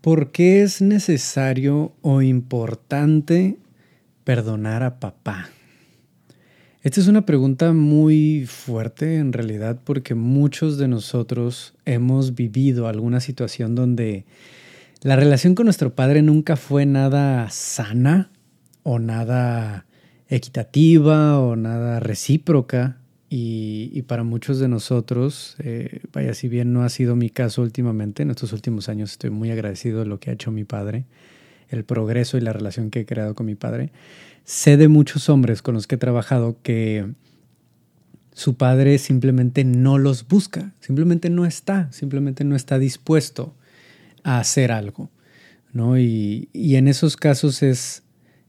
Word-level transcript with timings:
¿Por 0.00 0.30
qué 0.30 0.62
es 0.62 0.80
necesario 0.80 1.92
o 2.02 2.22
importante 2.22 3.58
perdonar 4.22 4.84
a 4.84 5.00
papá? 5.00 5.48
Esta 6.82 7.00
es 7.00 7.08
una 7.08 7.26
pregunta 7.26 7.72
muy 7.72 8.46
fuerte 8.46 9.16
en 9.16 9.32
realidad 9.32 9.80
porque 9.82 10.14
muchos 10.14 10.78
de 10.78 10.86
nosotros 10.86 11.74
hemos 11.84 12.36
vivido 12.36 12.86
alguna 12.86 13.18
situación 13.18 13.74
donde 13.74 14.24
la 15.02 15.16
relación 15.16 15.56
con 15.56 15.64
nuestro 15.64 15.92
padre 15.96 16.22
nunca 16.22 16.54
fue 16.54 16.86
nada 16.86 17.50
sana 17.50 18.30
o 18.84 19.00
nada 19.00 19.86
equitativa 20.28 21.40
o 21.40 21.56
nada 21.56 21.98
recíproca 21.98 22.97
y, 23.30 24.02
para 24.02 24.24
muchos 24.24 24.58
de 24.58 24.68
nosotros, 24.68 25.56
eh, 25.58 26.00
vaya, 26.12 26.32
si 26.32 26.48
bien 26.48 26.72
no 26.72 26.82
ha 26.82 26.88
sido 26.88 27.14
mi 27.14 27.28
caso 27.28 27.60
últimamente, 27.60 28.22
en 28.22 28.30
estos 28.30 28.54
últimos 28.54 28.88
años 28.88 29.12
estoy 29.12 29.28
muy 29.28 29.50
agradecido 29.50 30.00
de 30.00 30.06
lo 30.06 30.18
que 30.18 30.30
ha 30.30 30.32
hecho 30.32 30.50
mi 30.50 30.64
padre, 30.64 31.04
el 31.68 31.84
progreso 31.84 32.38
y 32.38 32.40
la 32.40 32.54
relación 32.54 32.90
que 32.90 33.00
he 33.00 33.06
creado 33.06 33.34
con 33.34 33.44
mi 33.44 33.54
padre. 33.54 33.92
Sé 34.44 34.78
de 34.78 34.88
muchos 34.88 35.28
hombres 35.28 35.60
con 35.60 35.74
los 35.74 35.86
que 35.86 35.96
he 35.96 35.98
trabajado 35.98 36.56
que 36.62 37.12
su 38.32 38.56
padre 38.56 38.96
simplemente 38.98 39.62
no 39.64 39.98
los 39.98 40.26
busca, 40.26 40.72
simplemente 40.80 41.28
no 41.28 41.44
está, 41.44 41.92
simplemente 41.92 42.44
no 42.44 42.56
está 42.56 42.78
dispuesto 42.78 43.54
a 44.22 44.38
hacer 44.38 44.72
algo. 44.72 45.10
¿no? 45.72 45.98
Y, 45.98 46.48
y 46.54 46.76
en 46.76 46.88
esos 46.88 47.16
casos 47.16 47.62
es 47.62 48.04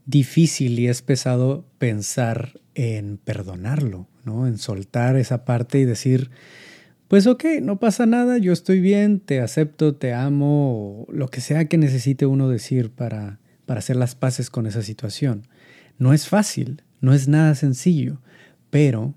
difícil 0.06 0.80
y 0.80 0.88
es 0.88 1.02
pesado 1.02 1.66
pensar 1.78 2.60
en 2.76 3.18
perdonarlo, 3.18 4.08
¿no? 4.24 4.48
En 4.48 4.58
soltar 4.58 5.16
esa 5.16 5.46
parte 5.46 5.80
y 5.80 5.86
decir, 5.86 6.30
pues 7.08 7.28
ok, 7.28 7.46
no 7.62 7.80
pasa 7.80 8.06
nada, 8.06 8.38
yo 8.38 8.54
estoy 8.54 8.80
bien, 8.80 9.20
te 9.20 9.42
acepto, 9.42 9.96
te 9.96 10.14
amo, 10.14 11.08
lo 11.10 11.28
que 11.30 11.42
sea 11.42 11.66
que 11.66 11.78
necesite 11.78 12.26
uno 12.26 12.50
decir 12.50 12.92
para, 12.92 13.40
para 13.66 13.80
hacer 13.80 13.96
las 13.96 14.16
paces 14.16 14.50
con 14.50 14.68
esa 14.68 14.84
situación. 14.84 15.48
No 15.98 16.14
es 16.14 16.28
fácil, 16.28 16.84
no 17.02 17.14
es 17.14 17.28
nada 17.28 17.56
sencillo, 17.56 18.22
pero 18.70 19.16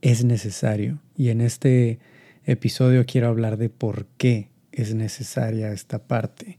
es 0.00 0.24
necesario. 0.24 1.00
Y 1.16 1.28
en 1.28 1.40
este 1.40 1.98
episodio 2.44 3.04
quiero 3.06 3.28
hablar 3.28 3.56
de 3.56 3.68
por 3.68 4.06
qué 4.16 4.50
es 4.72 4.94
necesaria 4.94 5.72
esta 5.72 6.00
parte. 6.00 6.58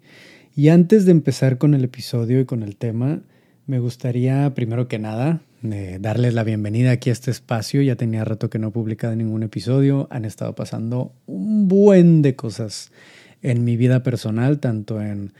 Y 0.55 0.69
antes 0.69 1.05
de 1.05 1.11
empezar 1.11 1.57
con 1.57 1.73
el 1.73 1.83
episodio 1.83 2.39
y 2.39 2.45
con 2.45 2.63
el 2.63 2.75
tema, 2.75 3.21
me 3.65 3.79
gustaría, 3.79 4.53
primero 4.53 4.87
que 4.87 4.99
nada, 4.99 5.41
darles 5.63 6.33
la 6.33 6.43
bienvenida 6.43 6.91
aquí 6.91 7.09
a 7.09 7.13
este 7.13 7.31
espacio. 7.31 7.81
Ya 7.81 7.95
tenía 7.95 8.25
rato 8.25 8.49
que 8.49 8.59
no 8.59 8.67
he 8.67 8.71
publicado 8.71 9.15
ningún 9.15 9.43
episodio. 9.43 10.07
Han 10.11 10.25
estado 10.25 10.55
pasando 10.55 11.13
un 11.25 11.67
buen 11.67 12.21
de 12.21 12.35
cosas 12.35 12.91
en 13.41 13.63
mi 13.63 13.77
vida 13.77 14.03
personal, 14.03 14.59
tanto 14.59 15.01
en 15.01 15.33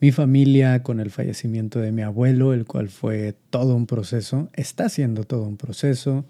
mi 0.00 0.12
familia 0.12 0.82
con 0.82 1.00
el 1.00 1.10
fallecimiento 1.10 1.80
de 1.80 1.92
mi 1.92 2.02
abuelo, 2.02 2.54
el 2.54 2.64
cual 2.64 2.88
fue 2.88 3.34
todo 3.50 3.74
un 3.74 3.86
proceso, 3.86 4.48
está 4.54 4.88
siendo 4.88 5.24
todo 5.24 5.42
un 5.42 5.56
proceso. 5.56 6.24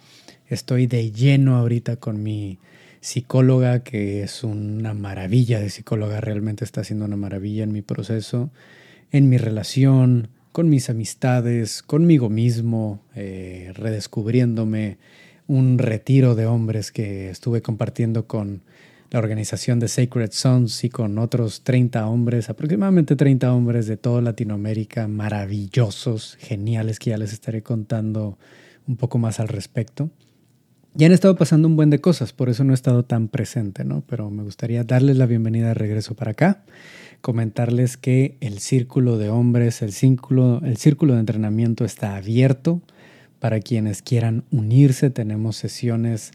Estoy 0.47 0.87
de 0.87 1.11
lleno 1.13 1.57
ahorita 1.57 1.97
con 1.97 2.23
mi 2.23 2.59
psicóloga, 3.01 3.83
que 3.83 4.23
es 4.23 4.43
una 4.43 4.95
maravilla 4.95 5.61
de 5.61 5.71
psicóloga, 5.71 6.21
realmente 6.21 6.65
está 6.65 6.81
haciendo 6.81 7.05
una 7.05 7.17
maravilla 7.17 7.65
en 7.65 7.73
mi 7.73 7.83
proceso, 7.83 8.51
en 9.11 9.29
mi 9.29 9.37
relación, 9.37 10.29
con 10.59 10.69
mis 10.69 10.91
amistades, 10.91 11.85
conmigo 11.85 12.29
mismo, 12.29 13.01
eh, 13.15 13.71
redescubriéndome, 13.77 14.99
un 15.47 15.79
retiro 15.79 16.35
de 16.35 16.47
hombres 16.47 16.91
que 16.91 17.31
estuve 17.31 17.63
compartiendo 17.63 18.27
con 18.27 18.63
la 19.13 19.21
organización 19.21 19.79
de 19.79 19.87
Sacred 19.87 20.33
Sons 20.33 20.83
y 20.83 20.89
con 20.89 21.17
otros 21.19 21.63
30 21.63 22.05
hombres, 22.09 22.51
aproximadamente 22.51 23.15
30 23.15 23.55
hombres 23.55 23.87
de 23.87 23.99
toda 23.99 24.21
Latinoamérica, 24.21 25.07
maravillosos, 25.07 26.37
geniales, 26.41 26.99
que 26.99 27.11
ya 27.11 27.19
les 27.19 27.33
estaré 27.33 27.63
contando 27.63 28.37
un 28.89 28.97
poco 28.97 29.19
más 29.19 29.39
al 29.39 29.47
respecto. 29.47 30.11
Ya 30.95 31.07
han 31.07 31.13
estado 31.13 31.37
pasando 31.37 31.69
un 31.69 31.77
buen 31.77 31.91
de 31.91 32.01
cosas, 32.01 32.33
por 32.33 32.49
eso 32.49 32.65
no 32.65 32.73
he 32.73 32.75
estado 32.75 33.05
tan 33.05 33.29
presente, 33.29 33.85
¿no? 33.85 34.03
Pero 34.09 34.29
me 34.29 34.43
gustaría 34.43 34.83
darles 34.83 35.19
la 35.19 35.27
bienvenida 35.27 35.69
de 35.69 35.75
regreso 35.75 36.17
para 36.17 36.33
acá, 36.33 36.65
comentarles 37.21 37.97
que 37.97 38.37
el 38.41 38.59
círculo 38.61 39.19
de 39.19 39.29
hombres, 39.29 39.83
el 39.83 39.93
círculo, 39.93 40.61
el 40.65 40.77
círculo 40.77 41.15
de 41.15 41.21
entrenamiento 41.21 41.85
está 41.85 42.17
abierto 42.17 42.81
para 43.41 43.61
quienes 43.61 44.03
quieran 44.03 44.45
unirse. 44.51 45.11
Tenemos 45.11 45.57
sesiones 45.57 46.33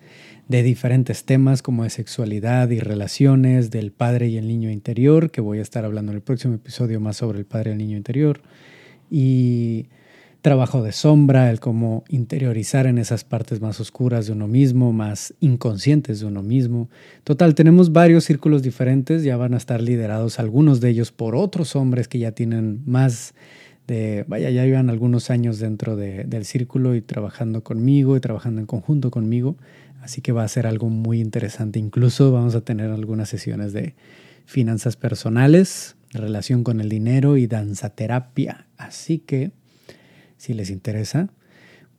de 0.48 0.64
diferentes 0.64 1.24
temas 1.24 1.62
como 1.62 1.84
de 1.84 1.90
sexualidad 1.90 2.70
y 2.70 2.80
relaciones 2.80 3.72
del 3.72 3.92
padre 3.92 4.28
y 4.28 4.38
el 4.38 4.48
niño 4.48 4.70
interior, 4.70 5.32
que 5.32 5.42
voy 5.42 5.60
a 5.60 5.62
estar 5.62 5.86
hablando 5.86 6.12
en 6.12 6.18
el 6.18 6.24
próximo 6.24 6.56
episodio 6.56 7.00
más 7.00 7.18
sobre 7.18 7.40
el 7.40 7.46
padre 7.46 7.72
y 7.72 7.74
el 7.74 7.78
niño 7.78 7.98
interior. 7.98 8.42
Y 9.10 9.88
trabajo 10.44 10.84
de 10.84 10.92
sombra, 10.92 11.50
el 11.50 11.62
cómo 11.62 12.04
interiorizar 12.10 12.86
en 12.86 12.98
esas 12.98 13.24
partes 13.24 13.62
más 13.62 13.80
oscuras 13.80 14.28
de 14.28 14.34
uno 14.34 14.50
mismo, 14.50 14.92
más 14.92 15.34
inconscientes 15.40 16.20
de 16.20 16.26
uno 16.26 16.44
mismo. 16.44 16.90
Total, 17.24 17.56
tenemos 17.56 17.94
varios 17.94 18.26
círculos 18.26 18.62
diferentes, 18.62 19.24
ya 19.24 19.38
van 19.38 19.54
a 19.54 19.58
estar 19.58 19.82
liderados 19.82 20.40
algunos 20.40 20.82
de 20.82 20.90
ellos 20.90 21.14
por 21.14 21.38
otros 21.38 21.78
hombres 21.78 22.10
que 22.10 22.20
ya 22.20 22.34
tienen 22.34 22.82
más 22.86 23.34
de, 23.88 24.26
vaya, 24.28 24.50
ya 24.50 24.66
llevan 24.66 24.90
algunos 24.90 25.30
años 25.30 25.60
dentro 25.60 25.96
del 25.96 26.44
círculo 26.44 26.94
y 26.94 27.02
trabajando 27.02 27.64
conmigo 27.64 28.18
y 28.18 28.20
trabajando 28.20 28.60
en 28.60 28.68
conjunto 28.68 29.12
conmigo. 29.12 29.56
Así 30.02 30.22
que 30.22 30.34
va 30.34 30.44
a 30.44 30.48
ser 30.50 30.68
algo 30.68 30.90
muy 30.90 31.22
interesante. 31.22 31.80
Incluso 31.80 32.34
vamos 32.34 32.54
a 32.56 32.62
tener 32.62 32.92
algunas 32.92 33.30
sesiones 33.30 33.72
de 33.72 33.96
finanzas 34.46 34.98
personales, 34.98 35.96
relación 36.12 36.66
con 36.66 36.82
el 36.82 36.90
dinero 36.90 37.38
y 37.38 37.48
danzaterapia. 37.48 38.68
Así 38.78 39.20
que, 39.20 39.52
si 40.44 40.54
les 40.54 40.70
interesa, 40.70 41.30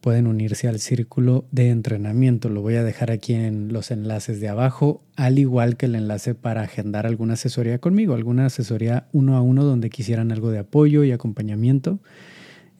pueden 0.02 0.26
unirse 0.26 0.68
al 0.68 0.78
círculo 0.78 1.46
de 1.50 1.70
entrenamiento. 1.70 2.50
Lo 2.50 2.60
voy 2.60 2.74
a 2.74 2.84
dejar 2.84 3.10
aquí 3.10 3.32
en 3.32 3.72
los 3.72 3.90
enlaces 3.90 4.38
de 4.38 4.50
abajo, 4.50 5.02
al 5.16 5.38
igual 5.38 5.78
que 5.78 5.86
el 5.86 5.94
enlace 5.94 6.34
para 6.34 6.60
agendar 6.60 7.06
alguna 7.06 7.34
asesoría 7.34 7.78
conmigo, 7.78 8.12
alguna 8.12 8.44
asesoría 8.44 9.08
uno 9.12 9.38
a 9.38 9.40
uno 9.40 9.64
donde 9.64 9.88
quisieran 9.88 10.30
algo 10.30 10.50
de 10.50 10.58
apoyo 10.58 11.04
y 11.04 11.12
acompañamiento. 11.12 12.00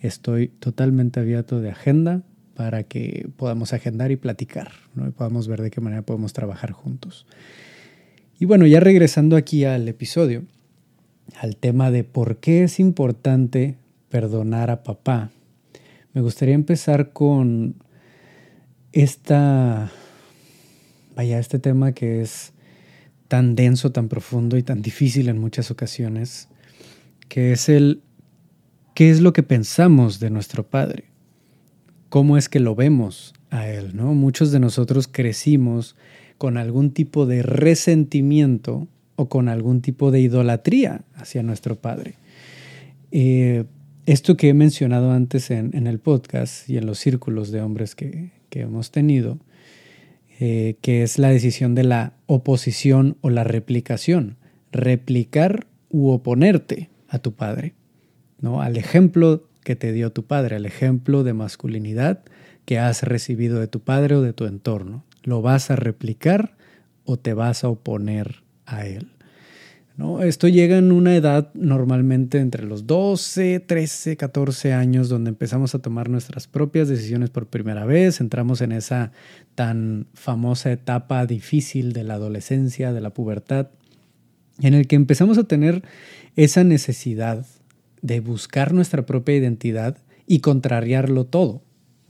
Estoy 0.01 0.49
totalmente 0.49 1.21
abierto 1.21 1.63
de 1.63 1.71
agenda 1.71 2.21
para 2.53 2.83
que 2.83 3.31
podamos 3.39 3.73
agendar 3.73 4.11
y 4.11 4.17
platicar, 4.17 4.73
¿no? 4.95 5.11
podamos 5.13 5.49
ver 5.49 5.63
de 5.63 5.71
qué 5.71 5.81
manera 5.81 6.03
podemos 6.03 6.35
trabajar 6.35 6.73
juntos. 6.73 7.27
Y 8.39 8.45
bueno, 8.45 8.67
ya 8.67 8.81
regresando 8.81 9.37
aquí 9.37 9.65
al 9.65 9.89
episodio, 9.89 10.45
al 11.41 11.57
tema 11.57 11.91
de 11.91 12.05
por 12.05 12.37
qué 12.37 12.65
es 12.65 12.81
importante 12.81 13.79
perdonar 14.11 14.71
a 14.71 14.83
papá, 14.83 15.31
me 16.15 16.23
gustaría 16.23 16.55
empezar 16.55 17.13
con 17.13 17.77
esta, 18.93 19.91
vaya, 21.15 21.39
este 21.39 21.59
tema 21.59 21.93
que 21.93 22.23
es 22.23 22.53
tan 23.29 23.55
denso, 23.57 23.93
tan 23.93 24.09
profundo 24.09 24.57
y 24.57 24.63
tan 24.63 24.81
difícil 24.81 25.29
en 25.29 25.39
muchas 25.39 25.71
ocasiones, 25.71 26.49
que 27.29 27.53
es 27.53 27.69
el 27.69 28.03
qué 28.95 29.11
es 29.11 29.21
lo 29.21 29.33
que 29.33 29.43
pensamos 29.43 30.21
de 30.21 30.31
nuestro 30.31 30.65
Padre 30.65 31.15
cómo 32.15 32.37
es 32.37 32.49
que 32.49 32.61
lo 32.61 32.77
vemos 32.77 33.35
a 33.51 33.69
Él, 33.69 33.97
¿no? 33.97 34.15
Muchos 34.15 34.53
de 34.53 34.61
nosotros 34.61 35.09
crecimos 35.09 35.97
con 36.39 36.57
algún 36.57 36.93
tipo 36.93 37.27
de 37.27 37.43
resentimiento 37.43 38.87
o 39.17 39.29
con 39.29 39.49
algún 39.49 39.81
tipo 39.81 40.13
de 40.13 40.21
idolatría 40.21 41.03
hacia 41.17 41.43
nuestro 41.43 41.75
Padre. 41.75 42.15
Eh, 43.11 43.65
esto 44.07 44.37
que 44.37 44.51
he 44.51 44.55
mencionado 44.55 45.13
antes 45.13 45.51
en, 45.51 45.87
el 45.87 45.99
podcast 45.99 46.69
y 46.69 46.77
en 46.77 46.87
los 46.87 46.99
círculos 46.99 47.51
de 47.51 47.63
hombres 47.63 47.95
que, 47.95 48.33
hemos 48.51 48.93
tenido, 48.93 49.39
eh, 50.39 50.77
que 50.81 51.03
es 51.03 51.19
la 51.19 51.31
decisión 51.31 51.75
de 51.75 51.83
la 51.83 52.13
oposición 52.27 53.17
o 53.21 53.31
la 53.31 53.43
replicación, 53.43 54.37
replicar 54.71 55.67
u 55.91 56.11
oponerte 56.11 56.89
a 57.09 57.19
tu 57.19 57.33
padre, 57.33 57.75
¿no? 58.41 58.63
Al 58.63 58.77
ejemplo 58.77 59.49
que 59.65 59.75
te 59.75 59.93
dio 59.93 60.13
tu 60.13 60.25
padre, 60.25 60.57
el 60.57 60.67
ejemplo 60.67 61.25
de 61.25 61.33
masculinidad 61.33 62.23
que 62.65 62.79
has 62.79 63.03
recibido 63.03 63.59
de 63.59 63.67
tu 63.67 63.81
padre 63.81 64.15
o 64.17 64.23
de 64.23 64.33
tu 64.33 64.45
entorno. 64.45 65.05
¿Lo 65.25 65.43
vas 65.43 65.71
a 65.71 65.77
replicar 65.77 66.57
o 67.05 67.17
te 67.17 67.35
vas 67.35 67.65
a 67.65 67.69
oponer 67.69 68.43
a 68.67 68.87
él? 68.87 69.14
¿No? 69.97 70.23
Esto 70.23 70.49
llega 70.49 70.77
en 70.77 70.91
una 70.91 71.15
edad 71.15 71.55
normalmente 71.55 72.39
entre 72.39 72.65
los 72.65 72.87
12, 72.89 73.61
13, 73.61 74.17
14 74.17 74.73
años 74.73 75.09
donde 75.09 75.31
empezamos 75.31 75.77
a 75.77 75.79
tomar 75.79 76.09
nuestras 76.09 76.49
propias 76.49 76.89
decisiones 76.89 77.31
por 77.31 77.47
primera 77.47 77.85
vez, 77.85 78.21
entramos 78.21 78.61
en 78.61 78.73
esa 78.73 79.13
tan 79.55 80.09
famosa 80.15 80.73
etapa 80.73 81.27
difícil 81.27 81.93
de 81.93 82.03
la 82.03 82.15
adolescencia, 82.15 82.93
de 82.93 83.01
la 83.01 83.11
pubertad, 83.11 83.69
en 84.61 84.75
el 84.75 84.89
que 84.89 84.97
empezamos 84.97 85.39
a 85.39 85.45
tener 85.45 85.85
esa 86.35 86.65
necesidad 86.65 87.47
de 88.03 88.19
buscar 88.19 88.73
nuestra 88.75 89.07
propia 89.07 89.37
identidad 89.37 89.97
y 90.27 90.41
contrariarlo 90.41 91.25
todo. 91.25 91.63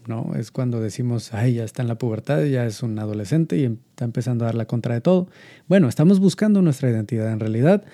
¿No? 0.09 0.33
Es 0.37 0.51
cuando 0.51 0.81
decimos, 0.81 1.33
ay, 1.33 1.55
ya 1.55 1.65
está 1.65 1.83
en 1.83 1.89
la 1.89 1.97
pubertad, 1.97 2.45
ya 2.45 2.67
es 2.67 2.83
un 2.83 2.99
adolescente 2.99 3.57
y 3.57 3.65
está 3.65 4.05
empezando 4.05 4.45
a 4.45 4.47
dar 4.47 4.55
la 4.55 4.67
contra 4.67 4.95
de 4.95 5.01
todo. 5.01 5.29
Bueno, 5.69 5.89
estamos 5.89 6.21
buscando 6.21 6.63
nuestra 6.63 6.91
identidad 6.91 7.33
en 7.33 7.41
realidad. 7.41 7.85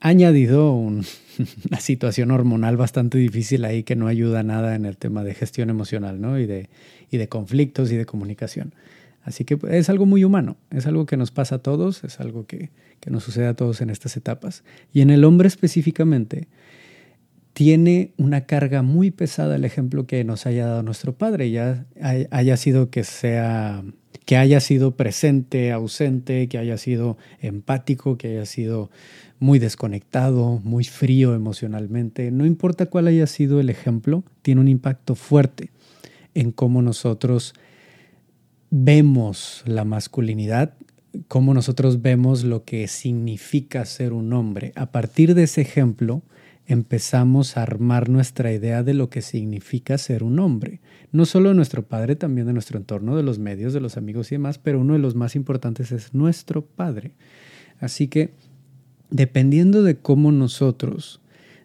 añadido 0.00 0.72
una 0.74 1.80
situación 1.80 2.30
hormonal 2.30 2.76
bastante 2.76 3.18
difícil 3.18 3.64
ahí 3.64 3.82
que 3.82 3.96
no 3.96 4.08
ayuda 4.08 4.42
nada 4.42 4.74
en 4.74 4.84
el 4.84 4.96
tema 4.96 5.24
de 5.24 5.34
gestión 5.34 5.70
emocional 5.70 6.20
¿no? 6.20 6.38
y, 6.38 6.46
de, 6.46 6.68
y 7.10 7.16
de 7.16 7.28
conflictos 7.28 7.92
y 7.92 7.96
de 7.96 8.06
comunicación. 8.06 8.74
Así 9.22 9.44
que 9.44 9.58
es 9.70 9.90
algo 9.90 10.06
muy 10.06 10.22
humano, 10.22 10.56
es 10.70 10.86
algo 10.86 11.04
que 11.04 11.16
nos 11.16 11.32
pasa 11.32 11.56
a 11.56 11.58
todos, 11.58 12.04
es 12.04 12.20
algo 12.20 12.46
que, 12.46 12.70
que 13.00 13.10
nos 13.10 13.24
sucede 13.24 13.48
a 13.48 13.54
todos 13.54 13.80
en 13.80 13.90
estas 13.90 14.16
etapas. 14.16 14.62
Y 14.92 15.00
en 15.00 15.10
el 15.10 15.24
hombre 15.24 15.48
específicamente, 15.48 16.46
tiene 17.56 18.12
una 18.18 18.42
carga 18.42 18.82
muy 18.82 19.10
pesada 19.10 19.56
el 19.56 19.64
ejemplo 19.64 20.06
que 20.06 20.24
nos 20.24 20.44
haya 20.44 20.66
dado 20.66 20.82
nuestro 20.82 21.14
padre, 21.14 21.50
ya 21.50 21.86
haya 22.30 22.54
sido 22.58 22.90
que 22.90 23.02
sea 23.02 23.82
que 24.26 24.36
haya 24.36 24.60
sido 24.60 24.94
presente, 24.94 25.72
ausente, 25.72 26.48
que 26.48 26.58
haya 26.58 26.76
sido 26.76 27.16
empático, 27.40 28.18
que 28.18 28.28
haya 28.28 28.44
sido 28.44 28.90
muy 29.38 29.58
desconectado, 29.58 30.60
muy 30.64 30.84
frío 30.84 31.34
emocionalmente, 31.34 32.30
no 32.30 32.44
importa 32.44 32.90
cuál 32.90 33.06
haya 33.06 33.26
sido 33.26 33.58
el 33.58 33.70
ejemplo, 33.70 34.22
tiene 34.42 34.60
un 34.60 34.68
impacto 34.68 35.14
fuerte 35.14 35.70
en 36.34 36.52
cómo 36.52 36.82
nosotros 36.82 37.54
vemos 38.68 39.62
la 39.64 39.86
masculinidad, 39.86 40.74
cómo 41.26 41.54
nosotros 41.54 42.02
vemos 42.02 42.44
lo 42.44 42.64
que 42.64 42.86
significa 42.86 43.86
ser 43.86 44.12
un 44.12 44.34
hombre. 44.34 44.72
A 44.76 44.92
partir 44.92 45.34
de 45.34 45.44
ese 45.44 45.62
ejemplo, 45.62 46.22
empezamos 46.66 47.56
a 47.56 47.62
armar 47.62 48.08
nuestra 48.08 48.52
idea 48.52 48.82
de 48.82 48.94
lo 48.94 49.08
que 49.08 49.22
significa 49.22 49.98
ser 49.98 50.22
un 50.22 50.38
hombre. 50.38 50.80
No 51.12 51.24
solo 51.24 51.50
de 51.50 51.54
nuestro 51.54 51.82
padre, 51.82 52.16
también 52.16 52.46
de 52.46 52.52
nuestro 52.52 52.78
entorno, 52.78 53.16
de 53.16 53.22
los 53.22 53.38
medios, 53.38 53.72
de 53.72 53.80
los 53.80 53.96
amigos 53.96 54.32
y 54.32 54.34
demás, 54.34 54.58
pero 54.58 54.80
uno 54.80 54.94
de 54.94 54.98
los 54.98 55.14
más 55.14 55.36
importantes 55.36 55.92
es 55.92 56.12
nuestro 56.14 56.64
padre. 56.64 57.12
Así 57.78 58.08
que, 58.08 58.30
dependiendo 59.10 59.82
de 59.82 59.96
cómo 59.96 60.32
nosotros 60.32 61.20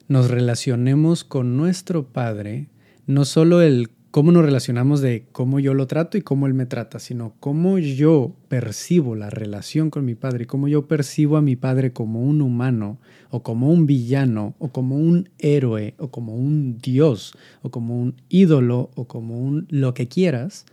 nos 0.07 0.30
relacionemos 0.30 1.24
con 1.24 1.57
nuestro 1.57 2.06
padre, 2.06 2.68
no 3.07 3.25
solo 3.25 3.62
el 3.62 3.89
cómo 4.12 4.34
nos 4.34 4.44
relacionamos 4.44 5.00
de 5.00 5.25
cómo 5.31 5.62
yo 5.62 5.74
lo 5.74 5.88
trato 5.88 6.18
y 6.18 6.22
cómo 6.22 6.46
él 6.46 6.54
me 6.54 6.66
trata, 6.66 7.00
sino 7.00 7.34
cómo 7.40 7.80
yo 7.80 8.36
percibo 8.50 9.16
la 9.16 9.30
relación 9.30 9.90
con 9.90 10.04
mi 10.04 10.16
padre, 10.16 10.46
cómo 10.46 10.68
yo 10.68 10.86
percibo 10.86 11.38
a 11.38 11.42
mi 11.42 11.56
padre 11.56 11.94
como 11.94 12.22
un 12.22 12.42
humano 12.42 13.00
o 13.30 13.42
como 13.42 13.72
un 13.72 13.86
villano 13.86 14.54
o 14.60 14.68
como 14.68 14.98
un 14.98 15.30
héroe 15.40 15.96
o 15.98 16.12
como 16.12 16.36
un 16.36 16.78
dios 16.78 17.34
o 17.62 17.72
como 17.72 18.00
un 18.00 18.16
ídolo 18.28 18.92
o 18.96 19.08
como 19.08 19.40
un 19.40 19.66
lo 19.69 19.94
que 19.94 20.10
quieras, 20.10 20.66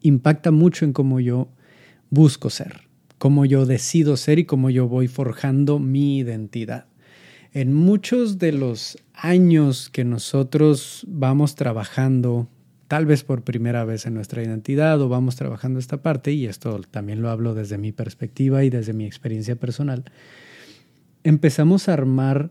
impacta 0.00 0.50
mucho 0.50 0.86
en 0.86 0.94
cómo 0.94 1.20
yo 1.20 1.48
busco 2.08 2.48
ser, 2.48 2.88
cómo 3.18 3.44
yo 3.44 3.66
decido 3.66 4.16
ser 4.16 4.38
y 4.38 4.46
cómo 4.46 4.70
yo 4.70 4.88
voy 4.88 5.06
forjando 5.06 5.78
mi 5.78 6.16
identidad. 6.16 6.86
En 7.52 7.72
muchos 7.72 8.38
de 8.38 8.52
los 8.52 8.98
años 9.12 9.88
que 9.90 10.04
nosotros 10.04 11.04
vamos 11.06 11.54
trabajando 11.54 12.48
tal 12.88 13.06
vez 13.06 13.24
por 13.24 13.42
primera 13.42 13.84
vez 13.84 14.06
en 14.06 14.14
nuestra 14.14 14.42
identidad 14.42 15.00
o 15.00 15.08
vamos 15.08 15.36
trabajando 15.36 15.78
esta 15.78 16.02
parte, 16.02 16.32
y 16.32 16.46
esto 16.46 16.80
también 16.90 17.22
lo 17.22 17.30
hablo 17.30 17.54
desde 17.54 17.78
mi 17.78 17.92
perspectiva 17.92 18.64
y 18.64 18.70
desde 18.70 18.92
mi 18.92 19.06
experiencia 19.06 19.56
personal, 19.56 20.04
empezamos 21.22 21.88
a 21.88 21.94
armar 21.94 22.50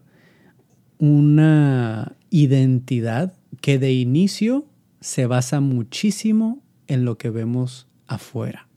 una 0.98 2.16
identidad 2.30 3.34
que 3.62 3.80
de 3.80 3.94
inicio 3.94 4.66
se 5.00 5.26
basa 5.26 5.60
muchísimo 5.60 6.62
en 6.88 7.06
lo 7.06 7.18
que 7.18 7.30
vemos 7.30 7.88
afuera 8.08 8.68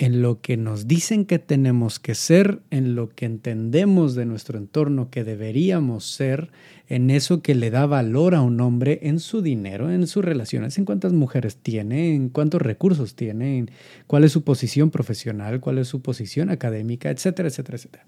en 0.00 0.22
lo 0.22 0.40
que 0.40 0.56
nos 0.56 0.88
dicen 0.88 1.26
que 1.26 1.38
tenemos 1.38 1.98
que 1.98 2.14
ser, 2.14 2.62
en 2.70 2.94
lo 2.94 3.10
que 3.10 3.26
entendemos 3.26 4.14
de 4.14 4.24
nuestro 4.24 4.56
entorno 4.56 5.10
que 5.10 5.24
deberíamos 5.24 6.06
ser, 6.06 6.50
en 6.88 7.10
eso 7.10 7.42
que 7.42 7.54
le 7.54 7.70
da 7.70 7.84
valor 7.84 8.34
a 8.34 8.40
un 8.40 8.62
hombre, 8.62 9.00
en 9.02 9.20
su 9.20 9.42
dinero, 9.42 9.90
en 9.90 10.06
sus 10.06 10.24
relaciones, 10.24 10.78
en 10.78 10.86
cuántas 10.86 11.12
mujeres 11.12 11.58
tiene, 11.58 12.14
en 12.14 12.30
cuántos 12.30 12.62
recursos 12.62 13.14
tiene, 13.14 13.66
cuál 14.06 14.24
es 14.24 14.32
su 14.32 14.42
posición 14.42 14.90
profesional, 14.90 15.60
cuál 15.60 15.76
es 15.76 15.88
su 15.88 16.00
posición 16.00 16.48
académica, 16.48 17.10
etcétera, 17.10 17.50
etcétera, 17.50 17.76
etcétera. 17.76 18.06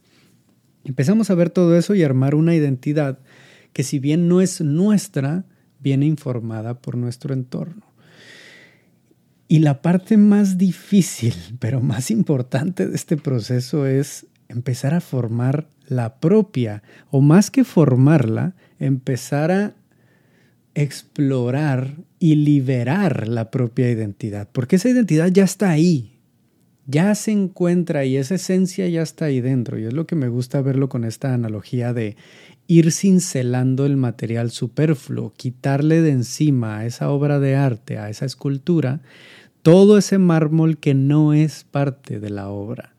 Empezamos 0.87 1.29
a 1.29 1.35
ver 1.35 1.51
todo 1.51 1.77
eso 1.77 1.95
y 1.95 2.03
armar 2.03 2.35
una 2.35 2.55
identidad 2.55 3.19
que 3.75 3.83
si 3.83 3.99
bien 3.99 4.29
no 4.29 4.41
es 4.41 4.63
nuestra, 4.63 5.45
viene 5.79 6.07
informada 6.07 6.81
por 6.81 6.97
nuestro 6.97 7.35
entorno. 7.35 7.92
Y 9.53 9.59
la 9.59 9.83
parte 9.83 10.17
más 10.17 10.57
difícil, 10.57 11.35
pero 11.59 11.83
más 11.83 12.11
importante 12.11 12.89
de 12.89 12.95
este 12.97 13.19
proceso 13.19 13.85
es 13.85 14.25
empezar 14.49 14.95
a 14.95 15.03
formar 15.03 15.69
la 15.87 16.21
propia, 16.21 16.83
o 17.11 17.21
más 17.21 17.51
que 17.51 17.63
formarla, 17.63 18.55
empezar 18.79 19.53
a 19.53 19.75
explorar 20.75 21.99
y 22.19 22.37
liberar 22.37 23.29
la 23.29 23.51
propia 23.51 23.91
identidad, 23.91 24.49
porque 24.51 24.77
esa 24.77 24.89
identidad 24.89 25.29
ya 25.29 25.45
está 25.45 25.69
ahí, 25.69 26.19
ya 26.87 27.15
se 27.15 27.33
encuentra 27.33 28.07
y 28.07 28.17
esa 28.17 28.37
esencia 28.37 28.89
ya 28.89 29.03
está 29.03 29.27
ahí 29.27 29.43
dentro. 29.43 29.79
Y 29.79 29.85
es 29.85 29.93
lo 29.93 30.07
que 30.07 30.17
me 30.17 30.29
gusta 30.29 30.63
verlo 30.63 30.89
con 30.89 31.05
esta 31.05 31.35
analogía 31.35 31.93
de 31.93 32.17
ir 32.69 32.91
cincelando 32.91 33.85
el 33.85 33.99
material 33.99 34.51
superfluo, 34.51 35.35
quitarle 35.37 36.01
de 36.01 36.13
encima 36.13 36.79
a 36.79 36.87
esa 36.87 37.11
obra 37.11 37.39
de 37.39 37.55
arte, 37.55 37.99
a 37.99 38.09
esa 38.09 38.25
escultura, 38.25 39.03
todo 39.63 39.97
ese 39.97 40.19
mármol 40.19 40.79
que 40.79 40.95
no 40.95 41.33
es 41.33 41.65
parte 41.65 42.19
de 42.19 42.31
la 42.31 42.49
obra, 42.49 42.95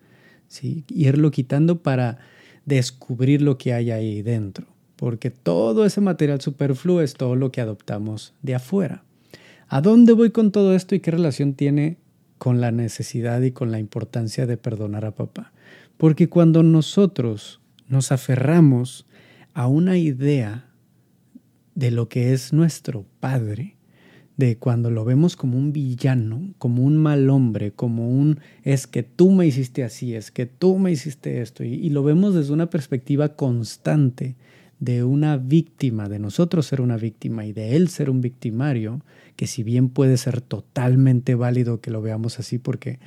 ¿sí? 0.47 0.85
irlo 0.87 1.29
quitando 1.31 1.81
para 1.81 2.19
descubrir 2.65 3.41
lo 3.41 3.57
que 3.57 3.73
hay 3.73 3.91
ahí 3.91 4.21
dentro, 4.21 4.67
porque 4.95 5.29
todo 5.29 5.85
ese 5.85 5.99
material 6.01 6.39
superfluo 6.39 7.01
es 7.01 7.13
todo 7.13 7.35
lo 7.35 7.51
que 7.51 7.61
adoptamos 7.61 8.33
de 8.41 8.55
afuera. 8.55 9.03
¿A 9.67 9.81
dónde 9.81 10.13
voy 10.13 10.31
con 10.31 10.51
todo 10.51 10.73
esto 10.73 10.95
y 10.95 11.01
qué 11.01 11.11
relación 11.11 11.53
tiene 11.53 11.97
con 12.37 12.61
la 12.61 12.71
necesidad 12.71 13.41
y 13.41 13.51
con 13.51 13.71
la 13.71 13.79
importancia 13.79 14.45
de 14.45 14.57
perdonar 14.57 15.05
a 15.05 15.15
papá? 15.15 15.51
Porque 15.97 16.29
cuando 16.29 16.63
nosotros 16.63 17.59
nos 17.87 18.11
aferramos 18.11 19.05
a 19.53 19.67
una 19.67 19.97
idea 19.97 20.69
de 21.75 21.91
lo 21.91 22.07
que 22.07 22.33
es 22.33 22.53
nuestro 22.53 23.05
Padre, 23.19 23.75
de 24.43 24.57
cuando 24.57 24.91
lo 24.91 25.05
vemos 25.05 25.37
como 25.37 25.57
un 25.57 25.71
villano, 25.71 26.53
como 26.57 26.83
un 26.83 26.97
mal 26.97 27.29
hombre, 27.29 27.71
como 27.71 28.09
un 28.09 28.41
es 28.63 28.87
que 28.87 29.01
tú 29.01 29.31
me 29.31 29.47
hiciste 29.47 29.85
así, 29.85 30.15
es 30.15 30.31
que 30.31 30.45
tú 30.45 30.77
me 30.79 30.91
hiciste 30.91 31.41
esto, 31.41 31.63
y, 31.63 31.89
lo 31.89 32.03
vemos 32.03 32.35
desde 32.35 32.51
una 32.51 32.69
perspectiva 32.69 33.37
constante 33.37 34.35
de 34.79 35.05
una 35.05 35.37
víctima, 35.37 36.09
de 36.09 36.19
nosotros 36.19 36.65
ser 36.65 36.81
una 36.81 36.97
víctima 36.97 37.45
y 37.45 37.53
de 37.53 37.77
él 37.77 37.87
ser 37.87 38.09
un 38.09 38.19
victimario, 38.19 39.01
que 39.37 39.47
si 39.47 39.63
bien 39.63 39.87
puede 39.87 40.17
ser 40.17 40.41
totalmente 40.41 41.35
válido 41.35 41.79
que 41.79 41.91
lo 41.91 42.01
veamos 42.01 42.37
así 42.37 42.57
porque 42.57 42.99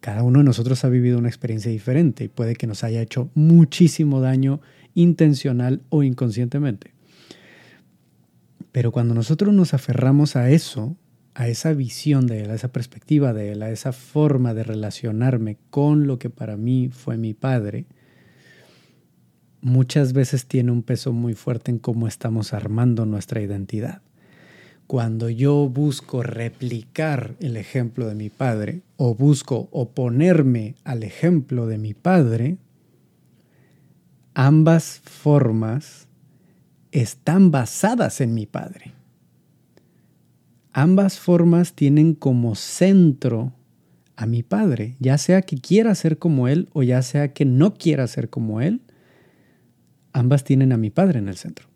cada 0.00 0.22
uno 0.22 0.40
de 0.40 0.44
nosotros 0.44 0.84
ha 0.84 0.90
vivido 0.90 1.18
una 1.18 1.28
experiencia 1.28 1.70
diferente 1.70 2.24
y 2.24 2.28
puede 2.28 2.56
que 2.56 2.66
nos 2.66 2.84
haya 2.84 3.00
hecho 3.00 3.30
muchísimo 3.34 4.20
daño 4.20 4.60
intencional 4.92 5.80
o 5.88 6.02
inconscientemente. 6.02 6.92
Pero 8.74 8.90
cuando 8.90 9.14
nosotros 9.14 9.54
nos 9.54 9.72
aferramos 9.72 10.34
a 10.34 10.50
eso, 10.50 10.96
a 11.34 11.46
esa 11.46 11.72
visión 11.74 12.26
de 12.26 12.40
él, 12.40 12.50
a 12.50 12.54
esa 12.54 12.72
perspectiva 12.72 13.32
de 13.32 13.52
él, 13.52 13.62
a 13.62 13.70
esa 13.70 13.92
forma 13.92 14.52
de 14.52 14.64
relacionarme 14.64 15.58
con 15.70 16.08
lo 16.08 16.18
que 16.18 16.28
para 16.28 16.56
mí 16.56 16.88
fue 16.88 17.16
mi 17.16 17.34
padre, 17.34 17.86
muchas 19.60 20.12
veces 20.12 20.46
tiene 20.46 20.72
un 20.72 20.82
peso 20.82 21.12
muy 21.12 21.34
fuerte 21.34 21.70
en 21.70 21.78
cómo 21.78 22.08
estamos 22.08 22.52
armando 22.52 23.06
nuestra 23.06 23.40
identidad. 23.40 24.02
Cuando 24.88 25.30
yo 25.30 25.68
busco 25.68 26.24
replicar 26.24 27.36
el 27.38 27.56
ejemplo 27.56 28.08
de 28.08 28.16
mi 28.16 28.28
padre 28.28 28.82
o 28.96 29.14
busco 29.14 29.68
oponerme 29.70 30.74
al 30.82 31.04
ejemplo 31.04 31.68
de 31.68 31.78
mi 31.78 31.94
padre, 31.94 32.56
ambas 34.34 35.00
formas 35.04 36.03
están 36.94 37.50
basadas 37.50 38.20
en 38.20 38.34
mi 38.34 38.46
Padre. 38.46 38.92
Ambas 40.72 41.18
formas 41.18 41.74
tienen 41.74 42.14
como 42.14 42.54
centro 42.54 43.52
a 44.16 44.26
mi 44.26 44.44
Padre, 44.44 44.94
ya 45.00 45.18
sea 45.18 45.42
que 45.42 45.56
quiera 45.56 45.94
ser 45.96 46.18
como 46.18 46.46
Él 46.46 46.68
o 46.72 46.84
ya 46.84 47.02
sea 47.02 47.32
que 47.32 47.44
no 47.44 47.74
quiera 47.74 48.06
ser 48.06 48.30
como 48.30 48.60
Él, 48.60 48.80
ambas 50.12 50.44
tienen 50.44 50.72
a 50.72 50.76
mi 50.76 50.90
Padre 50.90 51.18
en 51.18 51.28
el 51.28 51.36
centro. 51.36 51.66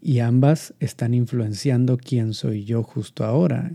Y 0.00 0.20
ambas 0.20 0.72
están 0.78 1.14
influenciando 1.14 1.98
quién 1.98 2.32
soy 2.32 2.64
yo 2.64 2.84
justo 2.84 3.24
ahora. 3.24 3.72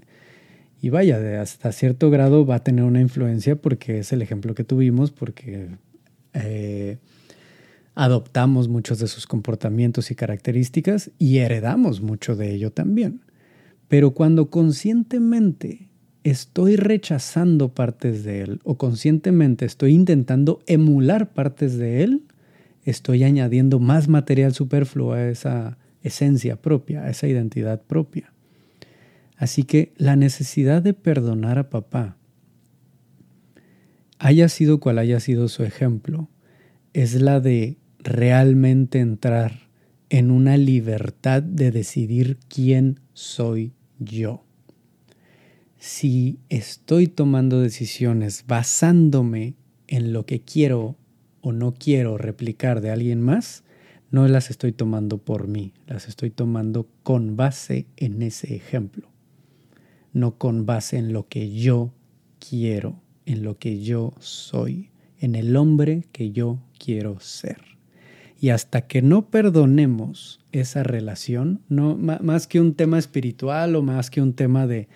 Y 0.82 0.90
vaya, 0.90 1.42
hasta 1.42 1.74
cierto 1.74 2.10
grado 2.10 2.46
va 2.46 2.56
a 2.56 2.64
tener 2.64 2.86
una 2.86 3.02
influencia 3.02 3.58
porque 3.58 4.00
es 4.00 4.14
el 4.14 4.22
ejemplo 4.22 4.56
que 4.56 4.64
tuvimos, 4.64 5.12
porque 5.12 5.72
eh, 6.34 7.00
adoptamos 7.96 8.68
muchos 8.68 9.00
de 9.00 9.08
sus 9.08 9.28
comportamientos 9.28 10.12
y 10.12 10.16
características 10.16 11.12
y 11.20 11.38
heredamos 11.38 12.02
mucho 12.02 12.36
de 12.36 12.54
ello 12.54 12.72
también. 12.72 13.22
Pero 13.88 14.12
cuando 14.12 14.50
conscientemente 14.50 15.90
estoy 16.24 16.76
rechazando 16.76 17.74
partes 17.74 18.24
de 18.24 18.42
él 18.42 18.60
o 18.64 18.78
conscientemente 18.78 19.66
estoy 19.66 19.94
intentando 19.94 20.62
emular 20.68 21.34
partes 21.34 21.78
de 21.78 22.04
él, 22.04 22.24
estoy 22.84 23.24
añadiendo 23.24 23.80
más 23.80 24.08
material 24.08 24.54
superfluo 24.54 25.14
a 25.14 25.30
esa 25.30 25.78
esencia 26.02 26.62
propia, 26.62 27.04
a 27.04 27.10
esa 27.10 27.28
identidad 27.28 27.82
propia. 27.82 28.34
Así 29.38 29.64
que 29.64 29.94
la 29.98 30.16
necesidad 30.16 30.82
de 30.82 30.94
perdonar 30.94 31.60
a 31.60 31.70
papá, 31.70 32.18
haya 34.20 34.48
sido 34.48 34.80
cual 34.80 35.00
haya 35.00 35.20
sido 35.20 35.50
su 35.50 35.64
ejemplo, 35.64 36.30
es 36.94 37.16
la 37.16 37.40
de 37.40 37.78
realmente 38.04 39.00
entrar 39.00 39.70
en 40.10 40.30
una 40.30 40.58
libertad 40.58 41.42
de 41.42 41.72
decidir 41.72 42.38
quién 42.48 43.00
soy 43.14 43.74
yo. 43.98 44.44
Si 45.78 46.40
estoy 46.50 47.08
tomando 47.08 47.60
decisiones 47.60 48.46
basándome 48.48 49.56
en 49.88 50.14
lo 50.14 50.26
que 50.26 50.42
quiero 50.42 50.96
o 51.42 51.52
no 51.52 51.74
quiero 51.74 52.18
replicar 52.18 52.80
de 52.82 52.92
alguien 52.92 53.22
más, 53.22 53.64
no 54.12 54.28
las 54.28 54.50
estoy 54.50 54.72
tomando 54.72 55.18
por 55.18 55.48
mí, 55.48 55.74
las 55.88 56.08
estoy 56.08 56.30
tomando 56.30 56.88
con 57.02 57.36
base 57.36 57.88
en 57.98 58.22
ese 58.22 58.56
ejemplo, 58.56 59.10
no 60.14 60.38
con 60.38 60.66
base 60.66 60.98
en 60.98 61.12
lo 61.12 61.28
que 61.28 61.52
yo 61.52 61.92
quiero, 62.40 63.02
en 63.26 63.44
lo 63.44 63.58
que 63.58 63.82
yo 63.82 64.14
soy, 64.20 64.92
en 65.20 65.36
el 65.36 65.56
hombre 65.56 66.06
que 66.12 66.32
yo 66.32 66.60
quiero 66.78 67.20
ser. 67.20 67.73
Y 68.44 68.50
hasta 68.50 68.88
que 68.88 69.02
no 69.02 69.30
perdonemos 69.30 70.42
esa 70.52 70.84
relación, 70.84 71.62
no, 71.70 71.96
más 71.96 72.46
que 72.46 72.60
un 72.60 72.74
tema 72.74 73.00
espiritual 73.00 73.74
o 73.78 73.82
más 73.82 74.10
que 74.10 74.22
un 74.22 74.34
tema 74.34 74.68
de, 74.68 74.90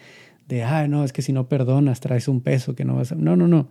de, 0.49 0.63
ah, 0.63 0.85
no, 0.89 1.05
es 1.05 1.13
que 1.13 1.21
si 1.21 1.31
no 1.31 1.47
perdonas 1.47 2.01
traes 2.01 2.27
un 2.27 2.41
peso 2.41 2.75
que 2.75 2.83
no 2.83 2.97
vas 2.97 3.13
a... 3.13 3.15
No, 3.15 3.37
no, 3.37 3.47
no. 3.47 3.69